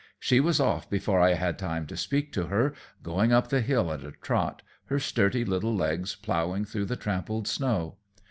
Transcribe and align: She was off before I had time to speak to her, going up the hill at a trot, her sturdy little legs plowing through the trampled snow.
She 0.19 0.39
was 0.39 0.59
off 0.59 0.89
before 0.89 1.19
I 1.19 1.33
had 1.35 1.59
time 1.59 1.85
to 1.85 1.95
speak 1.95 2.33
to 2.33 2.47
her, 2.47 2.73
going 3.03 3.31
up 3.31 3.49
the 3.49 3.61
hill 3.61 3.91
at 3.93 4.03
a 4.03 4.11
trot, 4.13 4.63
her 4.85 4.97
sturdy 4.97 5.45
little 5.45 5.75
legs 5.75 6.15
plowing 6.15 6.65
through 6.65 6.85
the 6.85 6.95
trampled 6.95 7.47
snow. 7.47 7.97